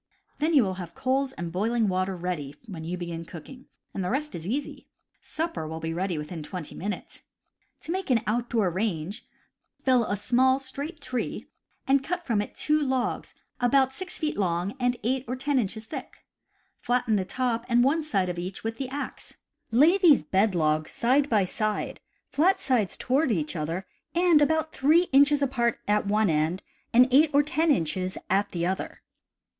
[0.01, 4.03] P Then you will have coals and boiling water ready when you begin cooking, and
[4.03, 4.87] the rest is easy—
[5.37, 7.21] supper will be ready within twenty minutes.
[7.81, 9.27] To make an outdoor range:
[9.85, 11.45] fell a small, straight tree,
[11.87, 15.85] and cut from it two logs, about 6 feet long and 8 or 10 inches
[15.85, 16.25] thick.
[16.79, 19.35] Flatten the top and one side of each with the axe.
[19.69, 25.03] Lay these bed logs side by side, flat sides toward each other, and about 3
[25.13, 29.03] inches apart at one end and 8 or 10 inches at the other.